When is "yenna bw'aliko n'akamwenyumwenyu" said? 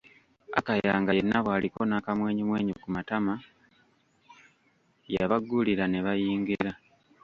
1.17-2.73